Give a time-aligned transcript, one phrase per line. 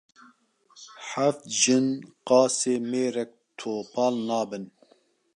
[1.11, 1.87] Heft jin
[2.27, 4.65] qasê mêrek topal nabin